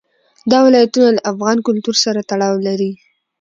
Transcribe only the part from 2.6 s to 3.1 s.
لري.